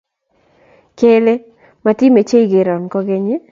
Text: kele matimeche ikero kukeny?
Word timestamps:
kele 0.99 1.33
matimeche 1.85 2.35
ikero 2.45 2.73
kukeny? 2.91 3.29